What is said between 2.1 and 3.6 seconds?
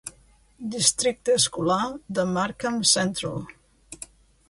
de Markham Central.